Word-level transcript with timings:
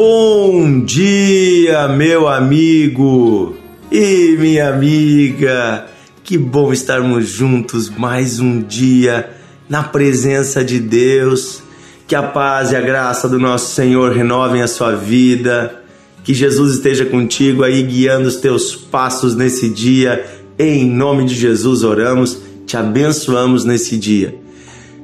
Bom 0.00 0.84
dia, 0.84 1.88
meu 1.88 2.28
amigo 2.28 3.56
e 3.90 4.36
minha 4.38 4.68
amiga. 4.68 5.86
Que 6.22 6.38
bom 6.38 6.72
estarmos 6.72 7.26
juntos 7.26 7.90
mais 7.90 8.38
um 8.38 8.62
dia 8.62 9.28
na 9.68 9.82
presença 9.82 10.62
de 10.62 10.78
Deus. 10.78 11.64
Que 12.06 12.14
a 12.14 12.22
paz 12.22 12.70
e 12.70 12.76
a 12.76 12.80
graça 12.80 13.28
do 13.28 13.40
nosso 13.40 13.74
Senhor 13.74 14.12
renovem 14.12 14.62
a 14.62 14.68
sua 14.68 14.94
vida. 14.94 15.82
Que 16.22 16.32
Jesus 16.32 16.74
esteja 16.74 17.04
contigo 17.04 17.64
aí 17.64 17.82
guiando 17.82 18.28
os 18.28 18.36
teus 18.36 18.76
passos 18.76 19.34
nesse 19.34 19.68
dia. 19.68 20.24
Em 20.56 20.88
nome 20.88 21.24
de 21.24 21.34
Jesus 21.34 21.82
oramos, 21.82 22.38
te 22.64 22.76
abençoamos 22.76 23.64
nesse 23.64 23.96
dia. 23.96 24.38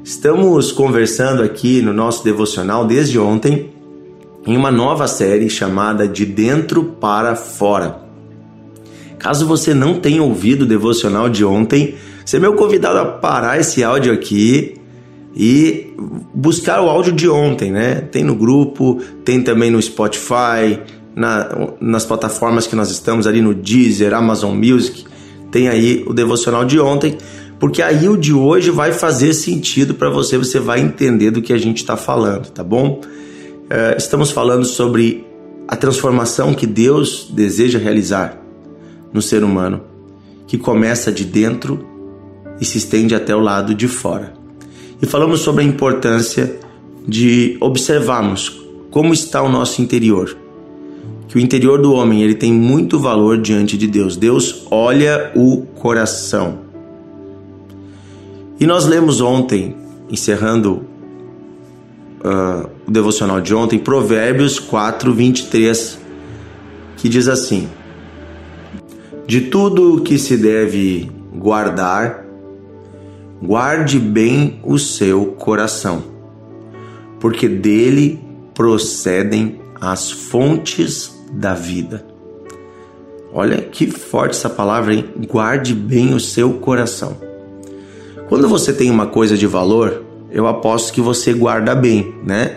Estamos 0.04 0.70
conversando 0.70 1.42
aqui 1.42 1.82
no 1.82 1.92
nosso 1.92 2.22
devocional 2.22 2.86
desde 2.86 3.18
ontem 3.18 3.73
em 4.46 4.56
uma 4.56 4.70
nova 4.70 5.06
série 5.06 5.48
chamada 5.48 6.06
De 6.06 6.26
Dentro 6.26 6.84
para 6.84 7.34
Fora. 7.34 8.00
Caso 9.18 9.46
você 9.46 9.72
não 9.72 10.00
tenha 10.00 10.22
ouvido 10.22 10.62
o 10.62 10.66
devocional 10.66 11.28
de 11.28 11.44
ontem, 11.44 11.94
você 12.24 12.36
é 12.36 12.40
meu 12.40 12.54
convidado 12.54 12.98
a 12.98 13.06
parar 13.06 13.58
esse 13.58 13.82
áudio 13.82 14.12
aqui 14.12 14.74
e 15.36 15.92
buscar 16.34 16.80
o 16.80 16.88
áudio 16.88 17.12
de 17.12 17.28
ontem, 17.28 17.70
né? 17.70 17.96
Tem 17.96 18.22
no 18.22 18.34
grupo, 18.34 19.00
tem 19.24 19.42
também 19.42 19.70
no 19.70 19.80
Spotify, 19.80 20.78
na, 21.14 21.68
nas 21.80 22.04
plataformas 22.04 22.66
que 22.66 22.76
nós 22.76 22.90
estamos 22.90 23.26
ali 23.26 23.40
no 23.40 23.54
Deezer, 23.54 24.12
Amazon 24.12 24.56
Music, 24.56 25.04
tem 25.50 25.68
aí 25.68 26.04
o 26.06 26.12
devocional 26.12 26.64
de 26.64 26.78
ontem, 26.80 27.16
porque 27.58 27.80
aí 27.80 28.08
o 28.08 28.16
de 28.16 28.32
hoje 28.32 28.70
vai 28.70 28.92
fazer 28.92 29.32
sentido 29.32 29.94
para 29.94 30.10
você, 30.10 30.36
você 30.36 30.58
vai 30.58 30.80
entender 30.80 31.30
do 31.30 31.40
que 31.40 31.52
a 31.52 31.58
gente 31.58 31.78
está 31.78 31.96
falando, 31.96 32.50
tá 32.50 32.64
bom? 32.64 33.00
Eh, 33.70 33.94
estamos 33.96 34.30
falando 34.30 34.64
sobre 34.66 35.26
a 35.66 35.74
transformação 35.74 36.52
que 36.52 36.66
Deus 36.66 37.28
deseja 37.30 37.78
realizar 37.78 38.38
no 39.12 39.22
ser 39.22 39.42
humano, 39.42 39.80
que 40.46 40.58
começa 40.58 41.10
de 41.10 41.24
dentro 41.24 41.86
e 42.60 42.64
se 42.64 42.76
estende 42.76 43.14
até 43.14 43.34
o 43.34 43.40
lado 43.40 43.74
de 43.74 43.88
fora. 43.88 44.34
E 45.00 45.06
falamos 45.06 45.40
sobre 45.40 45.64
a 45.64 45.66
importância 45.66 46.58
de 47.06 47.56
observarmos 47.60 48.60
como 48.90 49.14
está 49.14 49.42
o 49.42 49.48
nosso 49.48 49.80
interior. 49.80 50.36
Que 51.28 51.38
o 51.38 51.40
interior 51.40 51.80
do 51.80 51.94
homem 51.94 52.22
ele 52.22 52.34
tem 52.34 52.52
muito 52.52 52.98
valor 52.98 53.38
diante 53.38 53.78
de 53.78 53.86
Deus. 53.86 54.16
Deus 54.16 54.66
olha 54.70 55.32
o 55.34 55.62
coração. 55.74 56.58
E 58.60 58.66
nós 58.66 58.86
lemos 58.86 59.20
ontem, 59.20 59.74
encerrando 60.10 60.84
uh, 62.24 62.68
o 62.86 62.90
devocional 62.90 63.40
de 63.40 63.54
ontem, 63.54 63.78
Provérbios 63.78 64.58
4, 64.58 65.12
23, 65.12 65.98
que 66.96 67.08
diz 67.08 67.28
assim: 67.28 67.68
De 69.26 69.42
tudo 69.42 69.96
o 69.96 70.00
que 70.00 70.18
se 70.18 70.36
deve 70.36 71.10
guardar, 71.34 72.24
guarde 73.42 73.98
bem 73.98 74.60
o 74.64 74.78
seu 74.78 75.26
coração, 75.26 76.02
porque 77.20 77.48
dele 77.48 78.20
procedem 78.54 79.60
as 79.80 80.10
fontes 80.10 81.14
da 81.30 81.52
vida. 81.52 82.06
Olha 83.32 83.60
que 83.60 83.90
forte 83.90 84.36
essa 84.36 84.48
palavra, 84.48 84.94
hein? 84.94 85.04
Guarde 85.28 85.74
bem 85.74 86.14
o 86.14 86.20
seu 86.20 86.54
coração. 86.54 87.16
Quando 88.28 88.48
você 88.48 88.72
tem 88.72 88.90
uma 88.90 89.08
coisa 89.08 89.36
de 89.36 89.46
valor, 89.46 90.04
eu 90.34 90.48
aposto 90.48 90.92
que 90.92 91.00
você 91.00 91.32
guarda 91.32 91.76
bem, 91.76 92.12
né? 92.24 92.56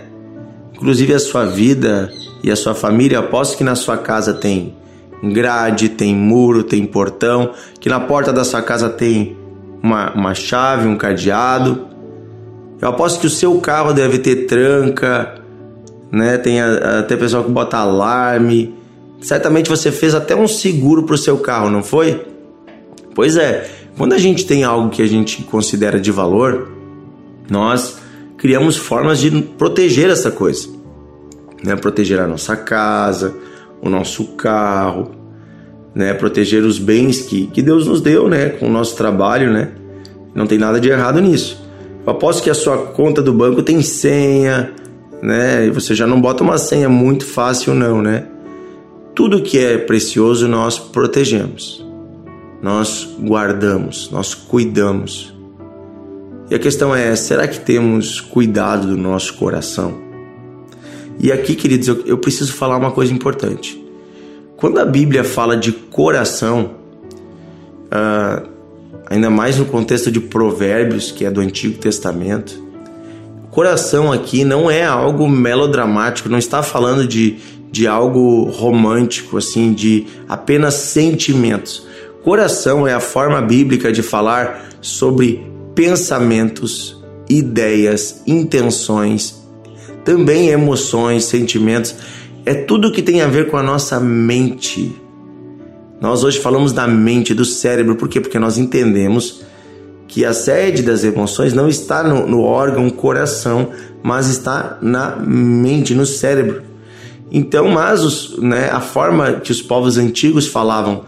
Inclusive 0.73 1.14
a 1.14 1.20
sua 1.20 1.45
vida 1.45 2.11
e 2.44 2.50
a 2.50 2.56
sua 2.56 2.73
família, 2.73 3.19
aposto 3.19 3.56
que 3.56 3.64
na 3.64 3.75
sua 3.75 3.97
casa 3.97 4.34
tem 4.34 4.75
grade, 5.24 5.90
tem 5.90 6.16
muro, 6.16 6.63
tem 6.63 6.84
portão, 6.88 7.51
que 7.79 7.88
na 7.88 8.00
porta 8.00 8.34
da 8.34 8.44
sua 8.44 8.63
casa 8.63 8.90
tem 8.90 9.38
uma, 9.81 10.12
uma 10.13 10.34
chave, 10.34 10.88
um 10.88 10.97
cadeado. 10.97 11.85
Eu 12.81 12.90
aposto 12.90 13.19
que 13.19 13.28
o 13.28 13.29
seu 13.29 13.59
carro 13.59 13.94
deve 13.94 14.18
ter 14.18 14.47
tranca, 14.47 15.35
né? 16.12 16.35
Tem 16.40 16.59
até 16.59 17.16
pessoal 17.16 17.44
que 17.44 17.51
bota 17.51 17.78
alarme. 17.78 18.74
Certamente 19.22 19.69
você 19.69 19.91
fez 19.91 20.16
até 20.16 20.35
um 20.35 20.47
seguro 20.47 21.03
para 21.03 21.13
o 21.13 21.18
seu 21.18 21.38
carro, 21.38 21.69
não 21.69 21.84
foi? 21.84 22.25
Pois 23.13 23.38
é, 23.38 23.69
quando 23.96 24.13
a 24.13 24.18
gente 24.18 24.47
tem 24.47 24.63
algo 24.63 24.90
que 24.90 25.03
a 25.03 25.07
gente 25.07 25.44
considera 25.44 26.00
de 26.00 26.12
valor, 26.12 26.76
nós 27.50 28.00
criamos 28.38 28.78
formas 28.78 29.19
de 29.19 29.30
proteger 29.41 30.09
essa 30.09 30.31
coisa, 30.31 30.68
né? 31.63 31.75
Proteger 31.75 32.19
a 32.19 32.28
nossa 32.28 32.56
casa, 32.56 33.34
o 33.81 33.90
nosso 33.90 34.24
carro, 34.35 35.12
né? 35.94 36.13
Proteger 36.13 36.63
os 36.63 36.78
bens 36.78 37.22
que, 37.22 37.47
que 37.47 37.62
Deus 37.62 37.88
nos 37.88 38.02
deu, 38.02 38.30
né? 38.30 38.50
Com 38.50 38.68
o 38.68 38.72
nosso 38.72 38.96
trabalho, 38.96 39.52
né? 39.52 39.72
Não 40.36 40.46
tem 40.46 40.57
nada 40.57 40.80
de 40.80 40.90
errado 40.90 41.19
nisso. 41.19 41.66
Eu 42.06 42.12
aposto 42.12 42.44
que 42.44 42.50
a 42.50 42.53
sua 42.53 42.78
conta 42.78 43.22
do 43.22 43.34
banco 43.34 43.62
tem 43.63 43.81
senha, 43.81 44.72
né? 45.22 45.66
E 45.66 45.69
você 45.72 45.96
já 45.96 46.06
não 46.06 46.22
bota 46.22 46.44
uma 46.44 46.57
senha 46.57 46.88
muito 46.88 47.25
fácil, 47.25 47.74
não, 47.74 48.02
né? 48.02 48.28
Tudo 49.16 49.41
que 49.41 49.57
é 49.57 49.78
precioso 49.78 50.47
nós 50.47 50.78
protegemos, 50.78 51.84
nós 52.62 53.16
guardamos, 53.19 54.12
nós 54.12 54.36
cuidamos. 54.36 55.37
E 56.50 56.56
a 56.56 56.59
questão 56.59 56.96
é: 56.96 57.16
será 57.16 57.47
que 57.47 57.59
temos 57.59 58.22
cuidado 58.22 58.88
do 58.88 58.97
nosso 58.97 59.34
coração? 59.35 60.08
E 61.19 61.31
aqui, 61.31 61.56
queridos, 61.56 61.88
eu, 62.06 62.18
preciso 62.18 62.53
falar 62.53 62.78
uma 62.78 62.91
coisa 62.91 63.12
importante. 63.12 63.84
Quando 64.56 64.80
a 64.80 64.86
Bíblia 64.86 65.24
fala 65.24 65.57
de 65.57 65.72
coração, 65.72 66.72
uh, 67.86 68.47
ainda 69.09 69.30
mais 69.30 69.57
no 69.57 69.66
contexto 69.66 70.12
de 70.12 70.19
Provérbios, 70.19 71.12
que 71.12 71.25
é 71.25 71.31
do 71.31 71.41
Antigo 71.41 71.80
Testamento, 71.80 72.63
coração 73.50 74.12
aqui 74.12 74.46
não 74.46 74.69
é 74.69 74.86
algo 74.86 75.28
melodramático, 75.28 76.30
não 76.30 76.38
está 76.38 76.62
falando 76.62 77.07
de, 77.07 77.38
de 77.72 77.88
algo 77.88 78.44
romântico, 78.44 79.38
assim, 79.38 79.74
de 79.74 80.06
apenas 80.30 80.75
sentimentos. 80.75 81.88
Coração 82.24 82.88
é 82.88 82.94
a 82.94 83.00
forma 83.00 83.41
bíblica 83.41 83.91
de 83.91 84.03
falar 84.03 84.69
sobre 84.81 85.56
pensamentos, 85.77 86.99
ideias, 87.29 88.23
intenções, 88.25 89.47
também 90.03 90.49
emoções, 90.49 91.25
sentimentos, 91.25 91.93
é 92.43 92.55
tudo 92.55 92.91
que 92.91 93.03
tem 93.03 93.21
a 93.21 93.27
ver 93.27 93.51
com 93.51 93.57
a 93.57 93.61
nossa 93.61 93.99
mente. 93.99 94.99
Nós 96.01 96.23
hoje 96.23 96.39
falamos 96.39 96.73
da 96.73 96.88
mente, 96.88 97.31
do 97.35 97.45
cérebro, 97.45 97.95
por 97.95 98.09
quê? 98.09 98.19
Porque 98.19 98.39
nós 98.39 98.57
entendemos 98.57 99.43
que 100.07 100.25
a 100.25 100.33
sede 100.33 100.81
das 100.81 101.03
emoções 101.03 101.53
não 101.53 101.69
está 101.69 102.01
no, 102.01 102.25
no 102.25 102.41
órgão 102.41 102.89
coração, 102.89 103.69
mas 104.01 104.29
está 104.29 104.79
na 104.81 105.15
mente, 105.15 105.94
no 105.94 106.07
cérebro. 106.07 106.63
Então, 107.31 107.69
mas 107.69 108.03
os, 108.03 108.39
né, 108.39 108.71
a 108.71 108.81
forma 108.81 109.33
que 109.33 109.51
os 109.51 109.61
povos 109.61 109.95
antigos 109.95 110.47
falavam 110.47 111.03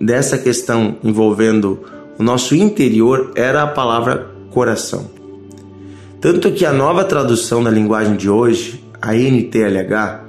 dessa 0.00 0.38
questão 0.38 0.96
envolvendo 1.04 1.99
o 2.20 2.22
nosso 2.22 2.54
interior 2.54 3.32
era 3.34 3.62
a 3.62 3.66
palavra 3.66 4.30
coração. 4.50 5.10
Tanto 6.20 6.52
que 6.52 6.66
a 6.66 6.72
nova 6.72 7.02
tradução 7.02 7.64
da 7.64 7.70
linguagem 7.70 8.14
de 8.14 8.28
hoje, 8.28 8.84
a 9.00 9.14
NTLH, 9.14 10.24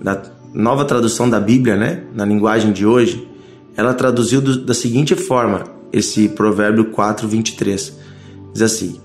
da 0.00 0.22
nova 0.54 0.82
tradução 0.86 1.28
da 1.28 1.38
Bíblia, 1.38 1.76
né, 1.76 2.04
na 2.14 2.24
linguagem 2.24 2.72
de 2.72 2.86
hoje, 2.86 3.28
ela 3.76 3.92
traduziu 3.92 4.40
do, 4.40 4.64
da 4.64 4.72
seguinte 4.72 5.14
forma 5.14 5.64
esse 5.92 6.26
provérbio 6.26 6.86
4:23. 6.86 7.92
Diz 8.54 8.62
assim: 8.62 8.98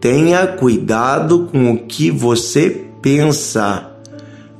Tenha 0.00 0.44
cuidado 0.48 1.48
com 1.52 1.70
o 1.70 1.78
que 1.86 2.10
você 2.10 2.84
pensa, 3.00 3.92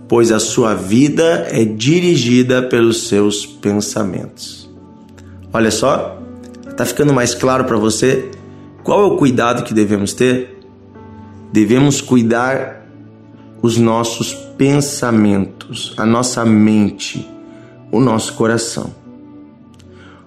pois 0.07 0.31
a 0.31 0.39
sua 0.39 0.75
vida 0.75 1.49
é 1.51 1.65
dirigida 1.65 2.63
pelos 2.63 3.09
seus 3.09 3.45
pensamentos. 3.45 4.71
Olha 5.53 5.73
só, 5.73 6.14
Tá 6.77 6.85
ficando 6.85 7.13
mais 7.15 7.35
claro 7.35 7.65
para 7.65 7.77
você 7.77 8.31
qual 8.83 9.03
é 9.03 9.07
o 9.07 9.17
cuidado 9.17 9.63
que 9.63 9.73
devemos 9.73 10.13
ter? 10.13 10.59
Devemos 11.53 12.01
cuidar 12.01 12.85
os 13.63 13.79
nossos 13.79 14.35
pensamentos, 14.59 15.95
a 15.97 16.05
nossa 16.05 16.45
mente, 16.45 17.27
o 17.91 18.01
nosso 18.01 18.35
coração. 18.35 18.93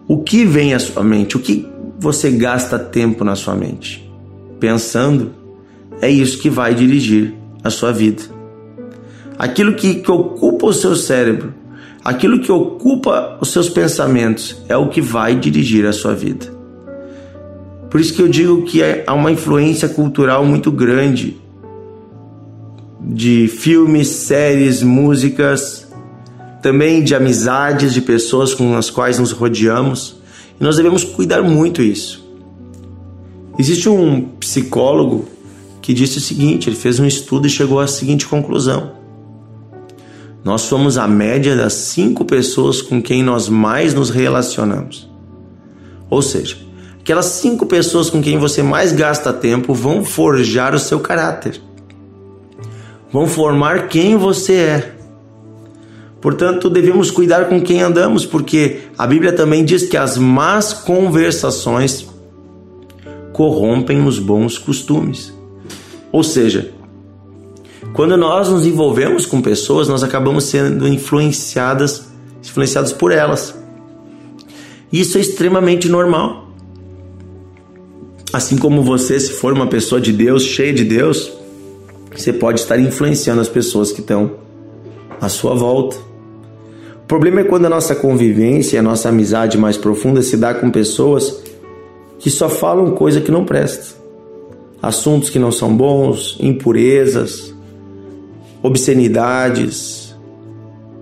O 0.08 0.24
que 0.24 0.46
vem 0.46 0.74
à 0.74 0.80
sua 0.80 1.04
mente? 1.04 1.36
O 1.36 1.40
que 1.40 1.68
você 2.00 2.32
gasta 2.32 2.80
tempo 2.80 3.24
na 3.24 3.36
sua 3.36 3.54
mente? 3.54 4.10
Pensando, 4.60 5.34
é 6.02 6.10
isso 6.10 6.40
que 6.40 6.50
vai 6.50 6.74
dirigir 6.74 7.36
a 7.64 7.70
sua 7.70 7.92
vida. 7.92 8.24
Aquilo 9.38 9.76
que, 9.76 9.96
que 9.96 10.12
ocupa 10.12 10.66
o 10.66 10.74
seu 10.74 10.96
cérebro 10.96 11.54
Aquilo 12.08 12.40
que 12.40 12.50
ocupa 12.50 13.38
os 13.42 13.52
seus 13.52 13.68
pensamentos 13.68 14.56
é 14.70 14.78
o 14.78 14.88
que 14.88 15.02
vai 15.02 15.36
dirigir 15.36 15.86
a 15.86 15.92
sua 15.92 16.16
vida. 16.16 16.46
Por 17.90 18.00
isso 18.00 18.14
que 18.14 18.22
eu 18.22 18.30
digo 18.30 18.62
que 18.62 18.82
é, 18.82 19.04
há 19.06 19.14
uma 19.14 19.30
influência 19.30 19.90
cultural 19.90 20.46
muito 20.46 20.72
grande 20.72 21.36
de 23.02 23.50
filmes, 23.50 24.08
séries, 24.08 24.82
músicas, 24.82 25.86
também 26.62 27.04
de 27.04 27.14
amizades 27.14 27.94
de 27.94 28.00
pessoas 28.00 28.54
com 28.54 28.78
as 28.78 28.90
quais 28.90 29.20
nos 29.20 29.34
rodeamos. 29.34 30.16
E 30.58 30.64
nós 30.64 30.78
devemos 30.78 31.04
cuidar 31.04 31.44
muito 31.44 31.82
isso. 31.82 32.26
Existe 33.60 33.90
um 33.90 34.30
psicólogo 34.40 35.26
que 35.82 35.94
disse 35.94 36.20
o 36.20 36.22
seguinte: 36.22 36.70
ele 36.70 36.78
fez 36.78 37.02
um 37.02 37.06
estudo 37.06 37.48
e 37.48 37.50
chegou 37.50 37.82
à 37.82 37.88
seguinte 37.88 38.26
conclusão. 38.26 38.96
Nós 40.48 40.62
somos 40.62 40.98
a 40.98 41.06
média 41.10 41.58
das 41.58 41.74
cinco 41.74 42.24
pessoas 42.24 42.82
com 42.82 43.02
quem 43.02 43.22
nós 43.22 43.50
mais 43.50 43.94
nos 43.94 44.10
relacionamos. 44.10 45.12
Ou 46.10 46.22
seja, 46.22 46.56
aquelas 47.02 47.26
cinco 47.26 47.66
pessoas 47.66 48.10
com 48.10 48.22
quem 48.22 48.38
você 48.38 48.64
mais 48.64 48.94
gasta 48.94 49.34
tempo 49.34 49.74
vão 49.74 50.06
forjar 50.06 50.74
o 50.74 50.80
seu 50.80 51.02
caráter, 51.02 51.62
vão 53.12 53.28
formar 53.28 53.90
quem 53.90 54.16
você 54.16 54.54
é. 54.54 54.96
Portanto, 56.22 56.70
devemos 56.70 57.12
cuidar 57.12 57.50
com 57.50 57.60
quem 57.60 57.82
andamos, 57.82 58.26
porque 58.26 58.84
a 58.98 59.06
Bíblia 59.06 59.34
também 59.34 59.66
diz 59.66 59.84
que 59.84 59.98
as 59.98 60.18
más 60.18 60.72
conversações 60.72 62.08
corrompem 63.34 64.02
os 64.08 64.18
bons 64.18 64.58
costumes. 64.58 65.34
Ou 66.10 66.24
seja, 66.24 66.72
quando 67.98 68.16
nós 68.16 68.48
nos 68.48 68.64
envolvemos 68.64 69.26
com 69.26 69.42
pessoas, 69.42 69.90
nós 69.90 70.04
acabamos 70.04 70.44
sendo 70.44 70.88
influenciadas, 70.88 72.06
influenciados 72.44 72.94
por 72.94 73.12
elas. 73.12 73.56
Isso 74.94 75.18
é 75.18 75.22
extremamente 75.22 75.90
normal. 75.90 76.48
Assim 78.32 78.56
como 78.56 78.84
você, 78.84 79.20
se 79.20 79.32
for 79.32 79.52
uma 79.52 79.66
pessoa 79.66 80.00
de 80.00 80.14
Deus, 80.14 80.44
cheia 80.44 80.72
de 80.72 80.84
Deus, 80.84 81.34
você 82.16 82.32
pode 82.32 82.60
estar 82.60 82.80
influenciando 82.80 83.42
as 83.42 83.50
pessoas 83.50 83.92
que 83.92 84.02
estão 84.02 84.34
à 85.20 85.28
sua 85.28 85.56
volta. 85.56 85.98
O 87.02 87.08
problema 87.08 87.42
é 87.42 87.46
quando 87.46 87.66
a 87.66 87.70
nossa 87.70 87.96
convivência, 87.96 88.80
a 88.80 88.84
nossa 88.84 89.10
amizade 89.10 89.58
mais 89.58 89.76
profunda 89.76 90.22
se 90.22 90.38
dá 90.38 90.54
com 90.54 90.70
pessoas 90.70 91.42
que 92.20 92.30
só 92.30 92.48
falam 92.48 92.92
coisa 92.92 93.22
que 93.22 93.32
não 93.32 93.44
presta. 93.44 93.98
Assuntos 94.84 95.32
que 95.32 95.40
não 95.40 95.52
são 95.52 95.76
bons, 95.76 96.38
impurezas, 96.40 97.57
obscenidades, 98.62 100.16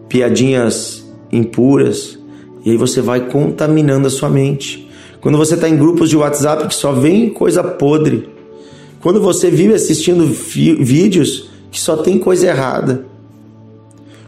piadinhas 0.09 1.05
impuras, 1.31 2.17
e 2.63 2.71
aí 2.71 2.77
você 2.77 3.01
vai 3.01 3.29
contaminando 3.29 4.07
a 4.07 4.09
sua 4.09 4.29
mente. 4.29 4.89
Quando 5.21 5.37
você 5.37 5.55
está 5.55 5.67
em 5.67 5.77
grupos 5.77 6.09
de 6.09 6.17
WhatsApp 6.17 6.67
que 6.67 6.75
só 6.75 6.91
vem 6.91 7.29
coisa 7.29 7.63
podre, 7.63 8.29
quando 9.01 9.21
você 9.21 9.49
vive 9.49 9.73
assistindo 9.73 10.25
vídeos 10.25 11.49
que 11.71 11.79
só 11.79 11.97
tem 11.97 12.17
coisa 12.17 12.47
errada, 12.47 13.05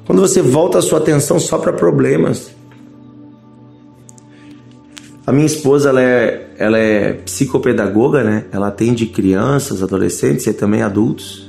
quando 0.05 0.21
você 0.21 0.41
volta 0.41 0.77
a 0.77 0.81
sua 0.81 0.99
atenção 0.99 1.39
só 1.39 1.57
para 1.57 1.73
problemas. 1.73 2.51
A 5.25 5.33
minha 5.33 5.45
esposa 5.45 5.89
ela 5.89 6.01
é, 6.01 6.51
ela 6.57 6.77
é 6.77 7.13
psicopedagoga, 7.13 8.23
né? 8.23 8.45
Ela 8.51 8.69
atende 8.69 9.07
crianças, 9.07 9.83
adolescentes 9.83 10.47
e 10.47 10.53
também 10.53 10.81
adultos. 10.81 11.46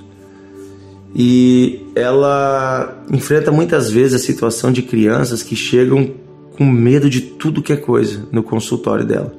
E 1.21 1.85
ela 1.97 2.97
enfrenta 3.11 3.51
muitas 3.51 3.91
vezes 3.91 4.15
a 4.15 4.25
situação 4.25 4.71
de 4.71 4.83
crianças 4.83 5.43
que 5.43 5.57
chegam 5.57 6.13
com 6.57 6.65
medo 6.65 7.11
de 7.11 7.21
tudo 7.21 7.61
que 7.61 7.73
é 7.73 7.77
coisa 7.77 8.29
no 8.31 8.41
consultório 8.41 9.05
dela. 9.05 9.35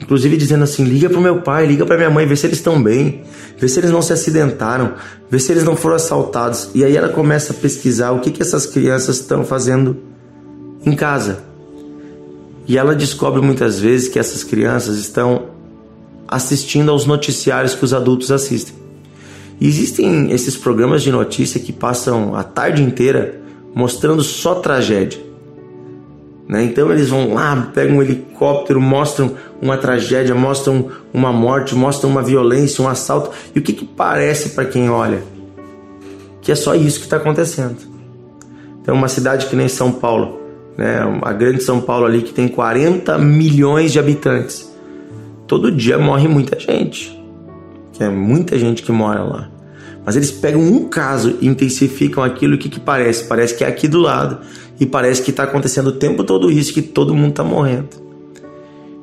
Inclusive 0.00 0.38
dizendo 0.38 0.64
assim: 0.64 0.84
liga 0.84 1.10
para 1.10 1.20
meu 1.20 1.42
pai, 1.42 1.66
liga 1.66 1.84
para 1.84 1.98
minha 1.98 2.08
mãe, 2.08 2.26
vê 2.26 2.34
se 2.34 2.46
eles 2.46 2.56
estão 2.56 2.82
bem, 2.82 3.24
vê 3.58 3.68
se 3.68 3.78
eles 3.78 3.90
não 3.90 4.00
se 4.00 4.14
acidentaram, 4.14 4.94
vê 5.30 5.38
se 5.38 5.52
eles 5.52 5.64
não 5.64 5.76
foram 5.76 5.96
assaltados. 5.96 6.70
E 6.74 6.82
aí 6.82 6.96
ela 6.96 7.10
começa 7.10 7.52
a 7.52 7.56
pesquisar 7.56 8.12
o 8.12 8.20
que, 8.20 8.30
que 8.30 8.40
essas 8.40 8.64
crianças 8.64 9.20
estão 9.20 9.44
fazendo 9.44 9.98
em 10.82 10.96
casa. 10.96 11.44
E 12.66 12.78
ela 12.78 12.94
descobre 12.94 13.42
muitas 13.42 13.78
vezes 13.78 14.08
que 14.08 14.18
essas 14.18 14.42
crianças 14.42 14.96
estão 14.96 15.50
assistindo 16.26 16.90
aos 16.90 17.04
noticiários 17.04 17.74
que 17.74 17.84
os 17.84 17.92
adultos 17.92 18.30
assistem. 18.32 18.85
Existem 19.60 20.30
esses 20.30 20.56
programas 20.56 21.02
de 21.02 21.10
notícia 21.10 21.58
que 21.58 21.72
passam 21.72 22.34
a 22.34 22.42
tarde 22.42 22.82
inteira 22.82 23.40
mostrando 23.74 24.22
só 24.22 24.56
tragédia. 24.56 25.20
Né? 26.48 26.64
Então 26.64 26.92
eles 26.92 27.08
vão 27.08 27.34
lá, 27.34 27.70
pegam 27.74 27.96
um 27.96 28.02
helicóptero, 28.02 28.80
mostram 28.80 29.34
uma 29.60 29.76
tragédia, 29.76 30.34
mostram 30.34 30.90
uma 31.12 31.32
morte, 31.32 31.74
mostram 31.74 32.10
uma 32.10 32.22
violência, 32.22 32.82
um 32.82 32.88
assalto. 32.88 33.30
E 33.54 33.58
o 33.58 33.62
que, 33.62 33.72
que 33.72 33.84
parece 33.84 34.50
para 34.50 34.64
quem 34.64 34.88
olha? 34.88 35.22
Que 36.40 36.52
é 36.52 36.54
só 36.54 36.74
isso 36.74 37.00
que 37.00 37.06
está 37.06 37.16
acontecendo. 37.16 37.76
Então, 38.80 38.94
uma 38.94 39.08
cidade 39.08 39.46
que 39.46 39.56
nem 39.56 39.68
São 39.68 39.90
Paulo, 39.90 40.40
né? 40.78 41.00
a 41.22 41.32
grande 41.32 41.62
São 41.62 41.80
Paulo 41.80 42.06
ali 42.06 42.22
que 42.22 42.32
tem 42.32 42.46
40 42.46 43.18
milhões 43.18 43.92
de 43.92 43.98
habitantes. 43.98 44.72
Todo 45.48 45.72
dia 45.72 45.98
morre 45.98 46.28
muita 46.28 46.58
gente, 46.58 47.15
é 48.02 48.08
muita 48.08 48.58
gente 48.58 48.82
que 48.82 48.92
mora 48.92 49.22
lá. 49.22 49.50
Mas 50.04 50.14
eles 50.14 50.30
pegam 50.30 50.60
um 50.60 50.88
caso 50.88 51.36
e 51.40 51.48
intensificam 51.48 52.22
aquilo, 52.22 52.56
que, 52.56 52.68
que 52.68 52.78
parece? 52.78 53.24
Parece 53.24 53.56
que 53.56 53.64
é 53.64 53.66
aqui 53.66 53.88
do 53.88 53.98
lado 53.98 54.38
e 54.78 54.86
parece 54.86 55.22
que 55.22 55.30
está 55.30 55.42
acontecendo 55.42 55.88
o 55.88 55.92
tempo 55.92 56.22
todo 56.22 56.50
isso, 56.50 56.72
que 56.72 56.82
todo 56.82 57.14
mundo 57.14 57.30
está 57.30 57.42
morrendo. 57.42 57.88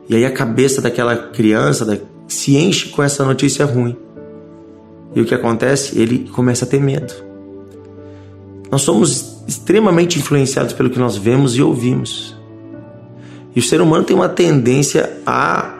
E 0.07 0.16
aí 0.16 0.25
a 0.25 0.31
cabeça 0.31 0.81
daquela 0.81 1.16
criança 1.16 2.01
se 2.28 2.56
enche 2.56 2.90
com 2.90 3.01
essa 3.04 3.24
notícia 3.25 3.66
ruim. 3.66 3.98
E 5.16 5.22
o 5.22 5.25
que 5.25 5.34
acontece? 5.34 6.00
Ele 6.00 6.30
começa 6.30 6.66
a 6.66 6.68
ter 6.68 6.80
medo. 6.80 7.13
Nós 8.72 8.81
somos 8.81 9.44
extremamente 9.48 10.18
influenciados 10.18 10.74
pelo 10.74 10.89
que 10.89 10.98
nós 10.98 11.16
vemos 11.16 11.56
e 11.56 11.62
ouvimos. 11.62 12.36
E 13.56 13.60
o 13.60 13.63
ser 13.63 13.81
humano 13.81 14.04
tem 14.04 14.16
uma 14.16 14.30
tendência 14.30 15.18
a, 15.25 15.75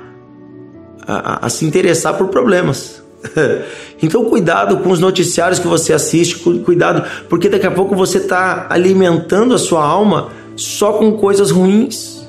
a, 1.02 1.46
a 1.46 1.50
se 1.50 1.66
interessar 1.66 2.18
por 2.18 2.28
problemas. 2.28 3.03
Então, 4.02 4.26
cuidado 4.26 4.78
com 4.78 4.92
os 4.92 5.00
noticiários 5.00 5.60
que 5.60 5.68
você 5.68 5.94
assiste, 5.94 6.40
cuidado, 6.40 7.08
porque 7.30 7.48
daqui 7.48 7.66
a 7.66 7.72
pouco 7.72 7.96
você 7.96 8.18
está 8.18 8.68
alimentando 8.70 9.54
a 9.54 9.58
sua 9.58 9.82
alma 9.86 10.30
só 10.58 10.94
com 10.94 11.14
coisas 11.14 11.52
ruins, 11.52 12.28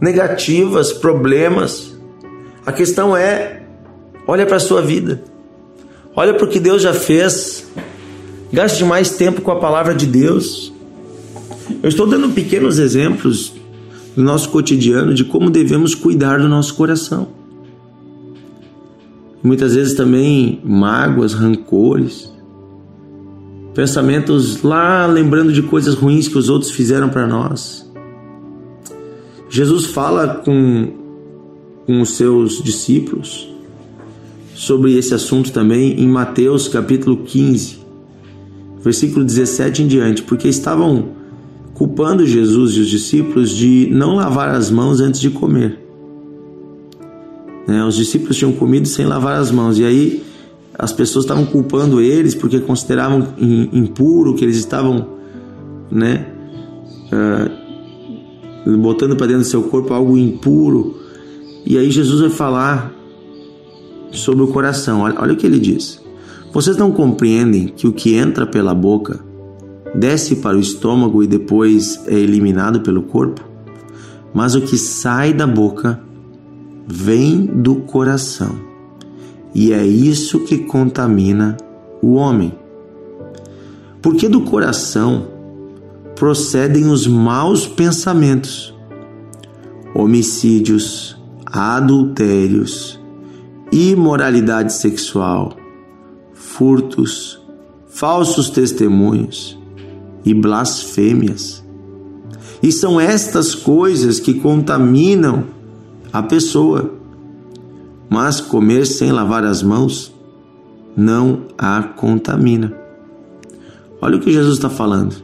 negativas, 0.00 0.92
problemas. 0.92 1.94
A 2.66 2.72
questão 2.72 3.16
é: 3.16 3.62
olha 4.26 4.44
para 4.44 4.56
a 4.56 4.60
sua 4.60 4.82
vida, 4.82 5.22
olha 6.14 6.34
para 6.34 6.44
o 6.44 6.48
que 6.48 6.60
Deus 6.60 6.82
já 6.82 6.92
fez, 6.92 7.66
gaste 8.52 8.84
mais 8.84 9.10
tempo 9.10 9.40
com 9.40 9.50
a 9.50 9.56
palavra 9.56 9.94
de 9.94 10.06
Deus. 10.06 10.72
Eu 11.82 11.88
estou 11.88 12.06
dando 12.06 12.28
pequenos 12.34 12.78
exemplos 12.78 13.54
do 14.14 14.22
nosso 14.22 14.50
cotidiano 14.50 15.14
de 15.14 15.24
como 15.24 15.48
devemos 15.48 15.94
cuidar 15.94 16.38
do 16.38 16.48
nosso 16.48 16.74
coração 16.74 17.43
muitas 19.44 19.74
vezes 19.74 19.92
também 19.92 20.58
mágoas, 20.64 21.34
rancores, 21.34 22.32
pensamentos 23.74 24.62
lá 24.62 25.06
lembrando 25.06 25.52
de 25.52 25.60
coisas 25.60 25.94
ruins 25.94 26.26
que 26.26 26.38
os 26.38 26.48
outros 26.48 26.70
fizeram 26.70 27.10
para 27.10 27.26
nós. 27.26 27.84
Jesus 29.50 29.84
fala 29.86 30.36
com, 30.36 30.92
com 31.84 32.00
os 32.00 32.16
seus 32.16 32.62
discípulos 32.62 33.52
sobre 34.54 34.96
esse 34.96 35.12
assunto 35.12 35.52
também 35.52 36.00
em 36.00 36.08
Mateus 36.08 36.66
capítulo 36.66 37.18
15, 37.18 37.80
versículo 38.82 39.26
17 39.26 39.82
em 39.82 39.86
diante, 39.86 40.22
porque 40.22 40.48
estavam 40.48 41.10
culpando 41.74 42.26
Jesus 42.26 42.72
e 42.74 42.80
os 42.80 42.88
discípulos 42.88 43.50
de 43.50 43.88
não 43.90 44.14
lavar 44.14 44.54
as 44.54 44.70
mãos 44.70 45.00
antes 45.00 45.20
de 45.20 45.28
comer. 45.28 45.83
Né? 47.66 47.84
Os 47.84 47.96
discípulos 47.96 48.36
tinham 48.36 48.52
comido 48.52 48.86
sem 48.86 49.06
lavar 49.06 49.40
as 49.40 49.50
mãos. 49.50 49.78
E 49.78 49.84
aí 49.84 50.22
as 50.78 50.92
pessoas 50.92 51.24
estavam 51.24 51.46
culpando 51.46 52.00
eles 52.00 52.34
porque 52.34 52.58
consideravam 52.60 53.28
impuro 53.38 54.34
que 54.34 54.44
eles 54.44 54.56
estavam, 54.56 55.06
né, 55.90 56.26
uh, 58.66 58.76
botando 58.78 59.16
para 59.16 59.28
dentro 59.28 59.42
do 59.42 59.48
seu 59.48 59.62
corpo 59.64 59.94
algo 59.94 60.18
impuro. 60.18 60.98
E 61.64 61.78
aí 61.78 61.90
Jesus 61.90 62.20
vai 62.20 62.30
falar 62.30 62.92
sobre 64.10 64.42
o 64.42 64.48
coração. 64.48 65.02
Olha, 65.02 65.14
olha 65.18 65.32
o 65.32 65.36
que 65.36 65.46
ele 65.46 65.58
diz. 65.58 66.02
Vocês 66.52 66.76
não 66.76 66.92
compreendem 66.92 67.68
que 67.68 67.86
o 67.86 67.92
que 67.92 68.14
entra 68.14 68.46
pela 68.46 68.74
boca 68.74 69.20
desce 69.94 70.36
para 70.36 70.56
o 70.56 70.60
estômago 70.60 71.22
e 71.22 71.26
depois 71.26 72.00
é 72.06 72.14
eliminado 72.14 72.80
pelo 72.80 73.02
corpo? 73.02 73.42
Mas 74.32 74.54
o 74.54 74.60
que 74.60 74.76
sai 74.76 75.32
da 75.32 75.46
boca 75.46 76.00
vem 76.86 77.46
do 77.46 77.76
coração, 77.76 78.58
e 79.54 79.72
é 79.72 79.86
isso 79.86 80.40
que 80.40 80.58
contamina 80.58 81.56
o 82.02 82.14
homem. 82.14 82.52
Porque 84.02 84.28
do 84.28 84.42
coração 84.42 85.28
procedem 86.16 86.90
os 86.90 87.06
maus 87.06 87.66
pensamentos, 87.66 88.74
homicídios, 89.94 91.16
adultérios, 91.46 93.00
imoralidade 93.72 94.72
sexual, 94.72 95.56
furtos, 96.32 97.40
falsos 97.88 98.50
testemunhos 98.50 99.58
e 100.24 100.34
blasfêmias. 100.34 101.64
E 102.62 102.72
são 102.72 103.00
estas 103.00 103.54
coisas 103.54 104.18
que 104.18 104.34
contaminam 104.34 105.44
a 106.14 106.22
pessoa. 106.22 106.94
Mas 108.08 108.40
comer 108.40 108.86
sem 108.86 109.10
lavar 109.10 109.44
as 109.44 109.64
mãos 109.64 110.14
não 110.96 111.40
a 111.58 111.82
contamina. 111.82 112.72
Olha 114.00 114.16
o 114.16 114.20
que 114.20 114.32
Jesus 114.32 114.54
está 114.54 114.70
falando. 114.70 115.16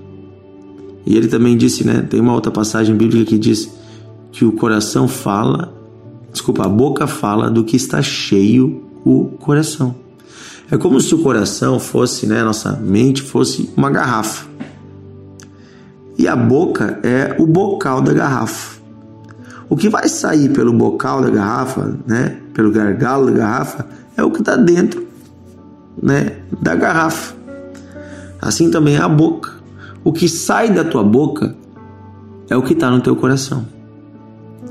E 1.06 1.16
ele 1.16 1.28
também 1.28 1.56
disse, 1.56 1.86
né? 1.86 2.02
Tem 2.02 2.18
uma 2.18 2.34
outra 2.34 2.50
passagem 2.50 2.96
bíblica 2.96 3.24
que 3.24 3.38
diz 3.38 3.72
que 4.32 4.44
o 4.44 4.50
coração 4.50 5.06
fala, 5.06 5.72
desculpa, 6.32 6.64
a 6.64 6.68
boca 6.68 7.06
fala 7.06 7.48
do 7.48 7.62
que 7.62 7.76
está 7.76 8.02
cheio 8.02 8.82
o 9.04 9.26
coração. 9.38 9.94
É 10.72 10.76
como 10.76 11.00
se 11.00 11.14
o 11.14 11.18
coração 11.18 11.78
fosse, 11.78 12.26
né, 12.26 12.42
nossa 12.42 12.72
mente 12.72 13.22
fosse 13.22 13.70
uma 13.76 13.90
garrafa. 13.90 14.46
E 16.18 16.26
a 16.26 16.34
boca 16.34 16.98
é 17.02 17.36
o 17.38 17.46
bocal 17.46 18.00
da 18.02 18.12
garrafa. 18.12 18.79
O 19.70 19.76
que 19.76 19.88
vai 19.88 20.08
sair 20.08 20.48
pelo 20.48 20.72
bocal 20.72 21.22
da 21.22 21.30
garrafa, 21.30 21.96
né, 22.04 22.36
pelo 22.52 22.72
gargalo 22.72 23.26
da 23.26 23.32
garrafa, 23.32 23.86
é 24.16 24.22
o 24.24 24.30
que 24.30 24.40
está 24.40 24.56
dentro, 24.56 25.06
né, 26.02 26.38
da 26.60 26.74
garrafa. 26.74 27.36
Assim 28.42 28.68
também 28.68 28.96
é 28.96 29.00
a 29.00 29.08
boca. 29.08 29.52
O 30.02 30.12
que 30.12 30.28
sai 30.28 30.70
da 30.70 30.82
tua 30.82 31.04
boca 31.04 31.54
é 32.48 32.56
o 32.56 32.62
que 32.62 32.72
está 32.72 32.90
no 32.90 33.00
teu 33.00 33.14
coração, 33.14 33.64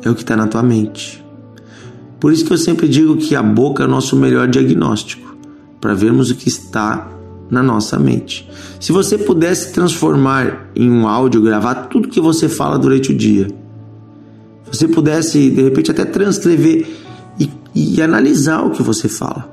é 0.03 0.09
o 0.09 0.15
que 0.15 0.21
está 0.21 0.35
na 0.35 0.47
tua 0.47 0.61
mente. 0.61 1.25
Por 2.19 2.33
isso 2.33 2.43
que 2.43 2.51
eu 2.51 2.57
sempre 2.57 2.89
digo 2.89 3.15
que 3.15 3.37
a 3.37 3.41
boca 3.41 3.83
é 3.83 3.85
o 3.85 3.89
nosso 3.89 4.17
melhor 4.17 4.49
diagnóstico, 4.49 5.37
para 5.79 5.93
vermos 5.93 6.29
o 6.29 6.35
que 6.35 6.49
está 6.49 7.07
na 7.49 7.63
nossa 7.63 7.97
mente. 7.97 8.49
Se 8.81 8.91
você 8.91 9.17
pudesse 9.17 9.71
transformar 9.71 10.69
em 10.75 10.91
um 10.91 11.07
áudio, 11.07 11.41
gravar 11.41 11.87
tudo 11.87 12.09
que 12.09 12.19
você 12.19 12.49
fala 12.49 12.77
durante 12.77 13.13
o 13.13 13.17
dia, 13.17 13.47
você 14.71 14.87
pudesse 14.87 15.49
de 15.49 15.61
repente 15.61 15.91
até 15.91 16.05
transcrever 16.05 16.87
e, 17.39 17.49
e 17.73 18.01
analisar 18.01 18.63
o 18.63 18.71
que 18.71 18.83
você 18.83 19.07
fala. 19.07 19.49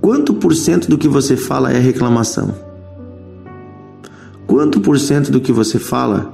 Quanto 0.00 0.34
por 0.34 0.54
cento 0.54 0.88
do 0.88 0.96
que 0.96 1.08
você 1.08 1.36
fala 1.36 1.72
é 1.72 1.78
reclamação? 1.78 2.54
Quanto 4.46 4.80
por 4.80 4.98
cento 4.98 5.30
do 5.30 5.40
que 5.40 5.52
você 5.52 5.78
fala 5.78 6.32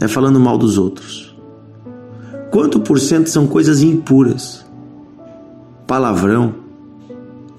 é 0.00 0.06
falando 0.06 0.38
mal 0.38 0.58
dos 0.58 0.76
outros? 0.76 1.34
Quanto 2.50 2.80
por 2.80 2.98
cento 2.98 3.28
são 3.28 3.46
coisas 3.46 3.82
impuras? 3.82 4.64
Palavrão, 5.86 6.54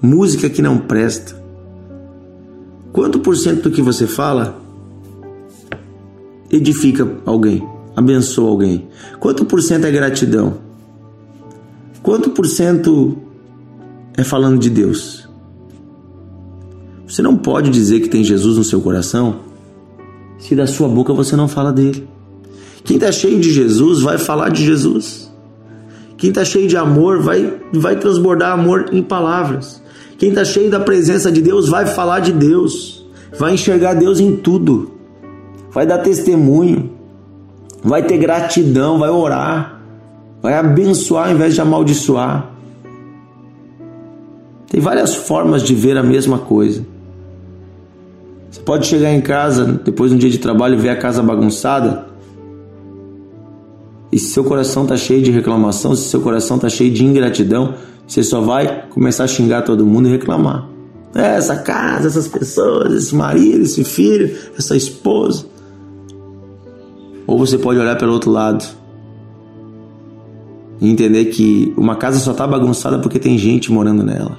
música 0.00 0.48
que 0.48 0.62
não 0.62 0.78
presta. 0.78 1.36
Quanto 2.92 3.18
por 3.18 3.36
cento 3.36 3.62
do 3.62 3.70
que 3.70 3.82
você 3.82 4.06
fala 4.06 4.60
edifica 6.50 7.08
alguém, 7.26 7.66
abençoa 7.98 8.48
alguém? 8.48 8.86
Quanto 9.18 9.44
por 9.44 9.60
cento 9.60 9.84
é 9.84 9.90
gratidão? 9.90 10.58
Quanto 12.00 12.30
por 12.30 12.46
cento 12.46 13.18
é 14.16 14.22
falando 14.22 14.58
de 14.58 14.70
Deus? 14.70 15.28
Você 17.06 17.22
não 17.22 17.36
pode 17.36 17.70
dizer 17.70 18.00
que 18.00 18.08
tem 18.08 18.22
Jesus 18.22 18.56
no 18.56 18.62
seu 18.62 18.80
coração 18.80 19.40
se 20.38 20.54
da 20.54 20.68
sua 20.68 20.88
boca 20.88 21.12
você 21.12 21.34
não 21.34 21.48
fala 21.48 21.72
dele. 21.72 22.06
Quem 22.84 22.96
está 22.96 23.10
cheio 23.10 23.40
de 23.40 23.50
Jesus 23.50 24.00
vai 24.00 24.16
falar 24.16 24.50
de 24.50 24.64
Jesus. 24.64 25.28
Quem 26.16 26.30
está 26.30 26.44
cheio 26.44 26.68
de 26.68 26.76
amor 26.76 27.20
vai, 27.20 27.60
vai 27.72 27.96
transbordar 27.96 28.52
amor 28.52 28.90
em 28.92 29.02
palavras. 29.02 29.82
Quem 30.18 30.28
está 30.28 30.44
cheio 30.44 30.70
da 30.70 30.78
presença 30.78 31.32
de 31.32 31.42
Deus 31.42 31.68
vai 31.68 31.86
falar 31.86 32.20
de 32.20 32.32
Deus, 32.32 33.04
vai 33.36 33.54
enxergar 33.54 33.94
Deus 33.94 34.20
em 34.20 34.36
tudo, 34.36 34.92
vai 35.72 35.86
dar 35.86 35.98
testemunho, 35.98 36.97
vai 37.82 38.02
ter 38.02 38.18
gratidão, 38.18 38.98
vai 38.98 39.10
orar, 39.10 39.80
vai 40.42 40.54
abençoar 40.54 41.28
ao 41.28 41.34
invés 41.34 41.54
de 41.54 41.60
amaldiçoar. 41.60 42.50
Tem 44.70 44.80
várias 44.80 45.14
formas 45.14 45.62
de 45.62 45.74
ver 45.74 45.96
a 45.96 46.02
mesma 46.02 46.38
coisa. 46.38 46.84
Você 48.50 48.60
pode 48.60 48.86
chegar 48.86 49.12
em 49.12 49.20
casa 49.20 49.64
depois 49.64 50.10
de 50.10 50.16
um 50.16 50.18
dia 50.18 50.30
de 50.30 50.38
trabalho 50.38 50.74
e 50.74 50.78
ver 50.78 50.90
a 50.90 50.96
casa 50.96 51.22
bagunçada 51.22 52.08
e 54.10 54.18
se 54.18 54.32
seu 54.32 54.42
coração 54.42 54.84
está 54.84 54.96
cheio 54.96 55.22
de 55.22 55.30
reclamação, 55.30 55.94
se 55.94 56.08
seu 56.08 56.20
coração 56.20 56.56
está 56.56 56.68
cheio 56.68 56.90
de 56.90 57.04
ingratidão, 57.04 57.74
você 58.06 58.22
só 58.22 58.40
vai 58.40 58.86
começar 58.88 59.24
a 59.24 59.28
xingar 59.28 59.62
todo 59.62 59.84
mundo 59.84 60.08
e 60.08 60.12
reclamar. 60.12 60.68
É, 61.14 61.36
essa 61.36 61.56
casa, 61.56 62.08
essas 62.08 62.26
pessoas, 62.26 62.92
esse 62.92 63.14
marido, 63.14 63.62
esse 63.62 63.84
filho, 63.84 64.34
essa 64.56 64.76
esposa. 64.76 65.44
Ou 67.28 67.36
você 67.36 67.58
pode 67.58 67.78
olhar 67.78 67.98
pelo 67.98 68.14
outro 68.14 68.30
lado 68.30 68.64
e 70.80 70.88
entender 70.88 71.26
que 71.26 71.74
uma 71.76 71.94
casa 71.94 72.18
só 72.18 72.30
está 72.30 72.46
bagunçada 72.46 72.98
porque 73.00 73.18
tem 73.18 73.36
gente 73.36 73.70
morando 73.70 74.02
nela. 74.02 74.38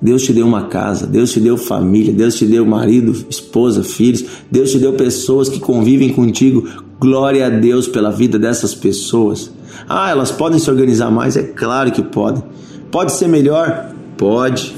Deus 0.00 0.22
te 0.22 0.32
deu 0.32 0.46
uma 0.46 0.66
casa, 0.66 1.04
Deus 1.04 1.32
te 1.32 1.40
deu 1.40 1.56
família, 1.56 2.12
Deus 2.12 2.36
te 2.36 2.46
deu 2.46 2.64
marido, 2.64 3.12
esposa, 3.28 3.82
filhos, 3.82 4.24
Deus 4.48 4.70
te 4.70 4.78
deu 4.78 4.92
pessoas 4.92 5.48
que 5.48 5.58
convivem 5.58 6.10
contigo. 6.12 6.68
Glória 7.00 7.46
a 7.46 7.50
Deus 7.50 7.88
pela 7.88 8.10
vida 8.10 8.38
dessas 8.38 8.72
pessoas. 8.72 9.50
Ah, 9.88 10.08
elas 10.08 10.30
podem 10.30 10.60
se 10.60 10.70
organizar 10.70 11.10
mais? 11.10 11.36
É 11.36 11.42
claro 11.42 11.90
que 11.90 12.02
podem. 12.02 12.44
Pode 12.92 13.10
ser 13.10 13.26
melhor? 13.26 13.92
Pode. 14.16 14.76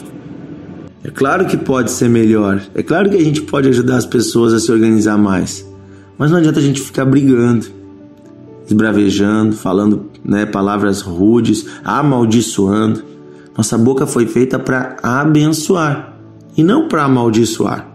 É 1.03 1.11
claro 1.11 1.45
que 1.45 1.59
pode 1.59 1.91
ser 1.91 2.09
melhor. 2.09 2.63
É 2.75 2.83
claro 2.83 3.11
que 3.11 3.17
a 3.19 3.23
gente 3.23 3.43
pode 3.43 3.69
ajudar 3.69 3.97
as 3.97 4.07
pessoas 4.07 4.55
a 4.55 4.59
se 4.59 4.73
organizar 4.73 5.19
mais. 5.19 5.74
Mas 6.19 6.31
não 6.31 6.39
adianta 6.39 6.61
a 6.61 6.63
gente 6.63 6.81
ficar 6.81 7.05
brigando, 7.05 7.67
esbravejando, 8.67 9.55
falando 9.55 10.07
né, 10.25 10.47
palavras 10.47 11.01
rudes, 11.01 11.67
amaldiçoando. 11.85 13.03
Nossa 13.57 13.77
boca 13.77 14.07
foi 14.07 14.27
feita 14.27 14.59
para 14.59 14.97
abençoar 15.03 16.17
e 16.57 16.63
não 16.63 16.89
para 16.89 17.05
amaldiçoar. 17.05 17.89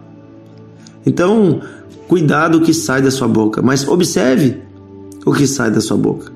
Então, 1.04 1.60
cuidado 2.06 2.58
o 2.58 2.60
que 2.60 2.74
sai 2.74 3.00
da 3.00 3.10
sua 3.10 3.28
boca, 3.28 3.62
mas 3.62 3.86
observe 3.86 4.58
o 5.24 5.32
que 5.32 5.46
sai 5.46 5.70
da 5.70 5.80
sua 5.80 5.96
boca, 5.96 6.32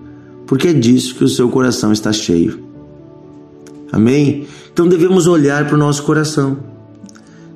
porque 0.47 0.69
é 0.69 0.73
disso 0.73 1.14
que 1.14 1.25
o 1.25 1.29
seu 1.29 1.49
coração 1.49 1.93
está 1.93 2.12
cheio. 2.12 2.62
Amém? 3.93 4.47
Então 4.73 4.88
devemos 4.88 5.26
olhar 5.26 5.67
para 5.67 5.76
o 5.76 5.79
nosso 5.79 6.03
coração, 6.03 6.57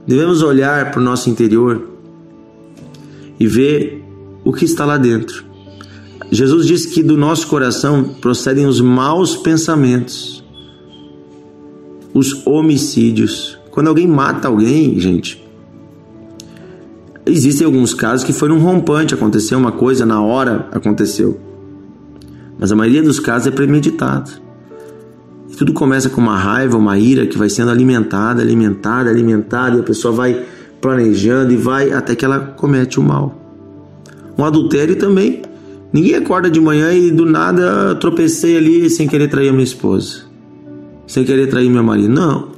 devemos 0.06 0.42
olhar 0.42 0.90
para 0.90 1.00
o 1.00 1.02
nosso 1.02 1.28
interior 1.28 1.88
e 3.40 3.46
ver 3.46 3.97
o 4.48 4.52
que 4.52 4.64
está 4.64 4.86
lá 4.86 4.96
dentro. 4.96 5.44
Jesus 6.32 6.66
disse 6.66 6.88
que 6.88 7.02
do 7.02 7.18
nosso 7.18 7.46
coração 7.46 8.16
procedem 8.18 8.64
os 8.64 8.80
maus 8.80 9.36
pensamentos 9.36 10.42
os 12.14 12.46
homicídios. 12.46 13.58
Quando 13.70 13.88
alguém 13.88 14.06
mata 14.06 14.48
alguém, 14.48 14.98
gente, 14.98 15.46
existem 17.26 17.66
alguns 17.66 17.92
casos 17.92 18.24
que 18.24 18.32
foi 18.32 18.50
um 18.50 18.58
rompante, 18.58 19.12
aconteceu 19.12 19.58
uma 19.58 19.70
coisa 19.70 20.06
na 20.06 20.22
hora, 20.22 20.66
aconteceu. 20.72 21.38
Mas 22.58 22.72
a 22.72 22.76
maioria 22.76 23.02
dos 23.02 23.20
casos 23.20 23.48
é 23.48 23.50
premeditado. 23.50 24.30
E 25.48 25.56
tudo 25.56 25.74
começa 25.74 26.08
com 26.08 26.20
uma 26.20 26.38
raiva, 26.38 26.78
uma 26.78 26.98
ira 26.98 27.26
que 27.26 27.36
vai 27.36 27.50
sendo 27.50 27.70
alimentada, 27.70 28.40
alimentada, 28.40 29.10
alimentada, 29.10 29.76
e 29.76 29.80
a 29.80 29.84
pessoa 29.84 30.12
vai 30.12 30.42
planejando 30.80 31.52
e 31.52 31.56
vai 31.56 31.92
até 31.92 32.16
que 32.16 32.24
ela 32.24 32.40
comete 32.40 32.98
o 32.98 33.02
mal. 33.02 33.47
Um 34.38 34.44
adultério 34.44 34.96
também. 34.96 35.42
Ninguém 35.92 36.14
acorda 36.14 36.50
de 36.50 36.60
manhã 36.60 36.92
e 36.92 37.10
do 37.10 37.26
nada 37.26 37.94
tropecei 37.96 38.56
ali 38.56 38.88
sem 38.88 39.08
querer 39.08 39.28
trair 39.28 39.48
a 39.48 39.52
minha 39.52 39.64
esposa 39.64 40.28
sem 41.08 41.24
querer 41.24 41.48
trair 41.48 41.68
meu 41.70 41.82
marido. 41.82 42.12
Não. 42.12 42.48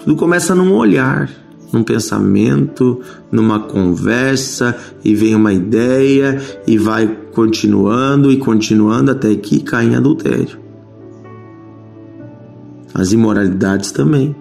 Tudo 0.00 0.16
começa 0.16 0.54
num 0.54 0.74
olhar, 0.74 1.30
num 1.72 1.82
pensamento, 1.82 3.00
numa 3.30 3.60
conversa, 3.60 4.76
e 5.02 5.14
vem 5.14 5.34
uma 5.34 5.52
ideia, 5.52 6.38
e 6.66 6.76
vai 6.76 7.06
continuando 7.32 8.30
e 8.30 8.36
continuando 8.36 9.12
até 9.12 9.34
que 9.36 9.60
cai 9.60 9.86
em 9.86 9.94
adultério. 9.94 10.58
As 12.92 13.12
imoralidades 13.12 13.92
também. 13.92 14.36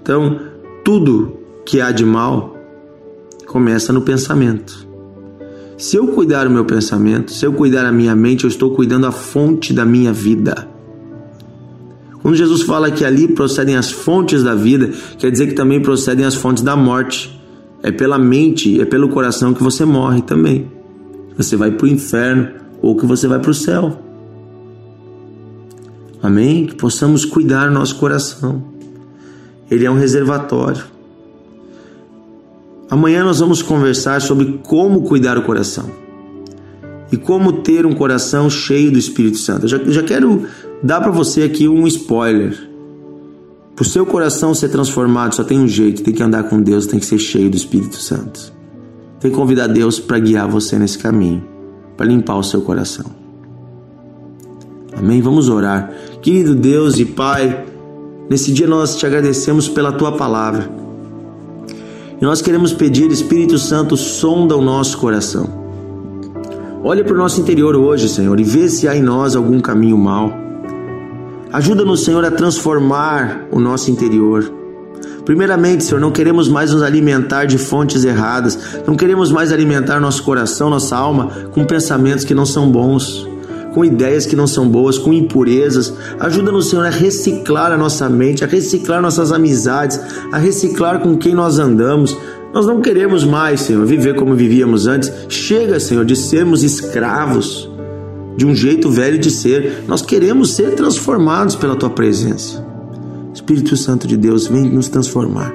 Então, 0.00 0.38
tudo 0.84 1.38
que 1.64 1.80
há 1.80 1.92
de 1.92 2.04
mal 2.04 2.56
começa 3.52 3.92
no 3.92 4.00
pensamento. 4.00 4.88
Se 5.76 5.96
eu 5.96 6.08
cuidar 6.08 6.44
do 6.44 6.50
meu 6.50 6.64
pensamento, 6.64 7.32
se 7.32 7.44
eu 7.44 7.52
cuidar 7.52 7.82
da 7.82 7.92
minha 7.92 8.16
mente, 8.16 8.44
eu 8.44 8.48
estou 8.48 8.70
cuidando 8.70 9.06
a 9.06 9.12
fonte 9.12 9.74
da 9.74 9.84
minha 9.84 10.12
vida. 10.12 10.68
Quando 12.22 12.34
Jesus 12.34 12.62
fala 12.62 12.90
que 12.90 13.04
ali 13.04 13.28
procedem 13.28 13.76
as 13.76 13.90
fontes 13.90 14.42
da 14.42 14.54
vida, 14.54 14.90
quer 15.18 15.30
dizer 15.30 15.48
que 15.48 15.54
também 15.54 15.82
procedem 15.82 16.24
as 16.24 16.34
fontes 16.34 16.62
da 16.62 16.74
morte. 16.74 17.38
É 17.82 17.90
pela 17.90 18.16
mente, 18.16 18.80
é 18.80 18.84
pelo 18.84 19.08
coração 19.08 19.52
que 19.52 19.62
você 19.62 19.84
morre 19.84 20.22
também. 20.22 20.70
Você 21.36 21.56
vai 21.56 21.72
para 21.72 21.84
o 21.84 21.88
inferno 21.88 22.48
ou 22.80 22.96
que 22.96 23.04
você 23.04 23.26
vai 23.26 23.40
para 23.40 23.50
o 23.50 23.54
céu. 23.54 24.00
Amém? 26.22 26.66
Que 26.66 26.76
possamos 26.76 27.24
cuidar 27.24 27.70
nosso 27.70 27.96
coração. 27.96 28.62
Ele 29.68 29.84
é 29.84 29.90
um 29.90 29.98
reservatório. 29.98 30.91
Amanhã 32.92 33.24
nós 33.24 33.40
vamos 33.40 33.62
conversar 33.62 34.20
sobre 34.20 34.60
como 34.64 35.00
cuidar 35.00 35.38
o 35.38 35.42
coração 35.44 35.90
e 37.10 37.16
como 37.16 37.62
ter 37.62 37.86
um 37.86 37.94
coração 37.94 38.50
cheio 38.50 38.92
do 38.92 38.98
Espírito 38.98 39.38
Santo. 39.38 39.64
Eu 39.64 39.68
já, 39.68 39.78
já 39.84 40.02
quero 40.02 40.46
dar 40.82 41.00
para 41.00 41.10
você 41.10 41.44
aqui 41.44 41.66
um 41.66 41.86
spoiler. 41.86 42.68
Para 43.74 43.82
o 43.82 43.86
seu 43.86 44.04
coração 44.04 44.52
ser 44.52 44.68
transformado, 44.68 45.34
só 45.34 45.42
tem 45.42 45.58
um 45.58 45.66
jeito: 45.66 46.02
tem 46.02 46.12
que 46.12 46.22
andar 46.22 46.42
com 46.42 46.60
Deus, 46.60 46.86
tem 46.86 47.00
que 47.00 47.06
ser 47.06 47.18
cheio 47.18 47.48
do 47.48 47.56
Espírito 47.56 47.96
Santo. 47.96 48.52
Tem 49.18 49.30
que 49.30 49.36
convidar 49.38 49.68
Deus 49.68 49.98
para 49.98 50.18
guiar 50.18 50.46
você 50.46 50.78
nesse 50.78 50.98
caminho, 50.98 51.42
para 51.96 52.04
limpar 52.04 52.36
o 52.36 52.42
seu 52.42 52.60
coração. 52.60 53.06
Amém? 54.94 55.22
Vamos 55.22 55.48
orar. 55.48 55.90
Querido 56.20 56.54
Deus 56.54 56.98
e 56.98 57.06
Pai, 57.06 57.64
nesse 58.28 58.52
dia 58.52 58.66
nós 58.66 58.98
te 58.98 59.06
agradecemos 59.06 59.66
pela 59.66 59.92
tua 59.92 60.12
palavra. 60.12 60.81
E 62.22 62.24
nós 62.24 62.40
queremos 62.40 62.72
pedir, 62.72 63.10
Espírito 63.10 63.58
Santo, 63.58 63.96
sonda 63.96 64.56
o 64.56 64.62
nosso 64.62 64.96
coração. 64.96 65.44
Olha 66.84 67.02
para 67.02 67.14
o 67.14 67.18
nosso 67.18 67.40
interior 67.40 67.74
hoje, 67.74 68.08
Senhor, 68.08 68.38
e 68.38 68.44
vê 68.44 68.68
se 68.68 68.86
há 68.86 68.96
em 68.96 69.02
nós 69.02 69.34
algum 69.34 69.58
caminho 69.58 69.98
mau. 69.98 70.32
Ajuda-nos, 71.52 72.04
Senhor, 72.04 72.24
a 72.24 72.30
transformar 72.30 73.48
o 73.50 73.58
nosso 73.58 73.90
interior. 73.90 74.48
Primeiramente, 75.24 75.82
Senhor, 75.82 76.00
não 76.00 76.12
queremos 76.12 76.48
mais 76.48 76.70
nos 76.70 76.80
alimentar 76.80 77.44
de 77.46 77.58
fontes 77.58 78.04
erradas, 78.04 78.56
não 78.86 78.94
queremos 78.94 79.32
mais 79.32 79.50
alimentar 79.50 79.98
nosso 79.98 80.22
coração, 80.22 80.70
nossa 80.70 80.96
alma 80.96 81.26
com 81.50 81.64
pensamentos 81.64 82.24
que 82.24 82.34
não 82.36 82.46
são 82.46 82.70
bons 82.70 83.28
com 83.72 83.84
ideias 83.84 84.26
que 84.26 84.36
não 84.36 84.46
são 84.46 84.68
boas, 84.68 84.98
com 84.98 85.12
impurezas. 85.12 85.92
Ajuda-nos, 86.20 86.68
Senhor, 86.68 86.86
a 86.86 86.90
reciclar 86.90 87.72
a 87.72 87.76
nossa 87.76 88.08
mente, 88.08 88.44
a 88.44 88.46
reciclar 88.46 89.02
nossas 89.02 89.32
amizades, 89.32 89.98
a 90.30 90.38
reciclar 90.38 91.00
com 91.00 91.16
quem 91.16 91.34
nós 91.34 91.58
andamos. 91.58 92.16
Nós 92.52 92.66
não 92.66 92.80
queremos 92.80 93.24
mais, 93.24 93.62
Senhor, 93.62 93.84
viver 93.86 94.14
como 94.14 94.34
vivíamos 94.34 94.86
antes. 94.86 95.10
Chega, 95.28 95.80
Senhor, 95.80 96.04
de 96.04 96.14
sermos 96.14 96.62
escravos 96.62 97.70
de 98.36 98.46
um 98.46 98.54
jeito 98.54 98.90
velho 98.90 99.18
de 99.18 99.30
ser. 99.30 99.84
Nós 99.86 100.02
queremos 100.02 100.54
ser 100.54 100.74
transformados 100.74 101.54
pela 101.54 101.76
tua 101.76 101.90
presença. 101.90 102.64
Espírito 103.32 103.76
Santo 103.76 104.06
de 104.06 104.16
Deus, 104.16 104.46
vem 104.46 104.64
nos 104.64 104.88
transformar. 104.88 105.52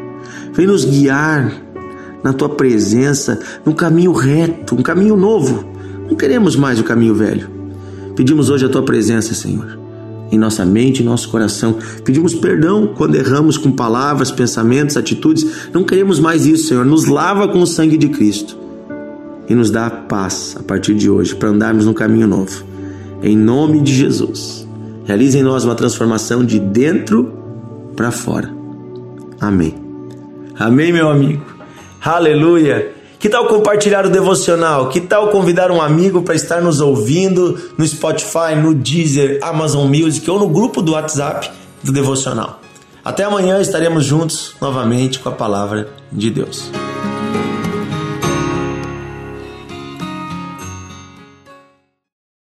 Vem 0.53 0.65
nos 0.65 0.83
guiar 0.83 1.53
na 2.24 2.33
tua 2.33 2.50
presença, 2.50 3.39
num 3.63 3.74
caminho 3.74 4.12
reto, 4.12 4.75
um 4.75 4.81
caminho 4.81 5.15
novo. 5.15 5.63
Não 6.09 6.15
queremos 6.15 6.55
mais 6.55 6.79
o 6.79 6.83
caminho 6.83 7.13
velho. 7.13 7.57
Pedimos 8.17 8.50
hoje 8.50 8.65
a 8.65 8.69
tua 8.69 8.81
presença, 8.81 9.36
Senhor, 9.36 9.77
em 10.31 10.39
nossa 10.39 10.65
mente, 10.65 11.03
em 11.03 11.05
nosso 11.05 11.29
coração. 11.29 11.77
Pedimos 12.03 12.33
perdão 12.33 12.88
quando 12.97 13.13
erramos 13.13 13.59
com 13.59 13.71
palavras, 13.71 14.31
pensamentos, 14.31 14.97
atitudes. 14.97 15.69
Não 15.71 15.83
queremos 15.83 16.19
mais 16.19 16.47
isso, 16.47 16.69
Senhor. 16.69 16.83
Nos 16.83 17.05
lava 17.05 17.47
com 17.47 17.59
o 17.59 17.67
sangue 17.67 17.95
de 17.95 18.09
Cristo 18.09 18.57
e 19.47 19.53
nos 19.53 19.69
dá 19.69 19.88
paz 19.88 20.55
a 20.59 20.63
partir 20.63 20.95
de 20.95 21.07
hoje 21.07 21.36
para 21.36 21.50
andarmos 21.50 21.86
no 21.86 21.93
caminho 21.93 22.27
novo. 22.27 22.65
Em 23.21 23.38
nome 23.38 23.81
de 23.81 23.93
Jesus. 23.93 24.67
Realize 25.05 25.38
em 25.38 25.43
nós 25.43 25.63
uma 25.63 25.75
transformação 25.75 26.43
de 26.43 26.59
dentro 26.59 27.31
para 27.95 28.09
fora. 28.09 28.51
Amém. 29.39 29.75
Amém, 30.57 30.91
meu 30.91 31.07
amigo. 31.07 31.45
Aleluia. 32.01 32.97
Que 33.19 33.29
tal 33.29 33.47
compartilhar 33.47 34.05
o 34.05 34.09
devocional? 34.09 34.89
Que 34.89 35.01
tal 35.01 35.29
convidar 35.29 35.71
um 35.71 35.81
amigo 35.81 36.21
para 36.21 36.36
estar 36.36 36.62
nos 36.62 36.79
ouvindo 36.79 37.59
no 37.75 37.88
Spotify, 37.88 38.55
no 38.55 38.75
Deezer, 38.75 39.39
Amazon 39.41 39.88
Music 39.88 40.29
ou 40.29 40.38
no 40.38 40.47
grupo 40.47 40.83
do 40.83 40.91
WhatsApp 40.91 41.50
do 41.83 41.91
devocional? 41.91 42.62
Até 43.03 43.24
amanhã 43.24 43.60
estaremos 43.60 44.06
juntos 44.06 44.53
novamente 44.62 45.19
com 45.19 45.30
a 45.30 45.32
palavra 45.32 45.89
de 46.12 46.30
Deus. 46.30 46.69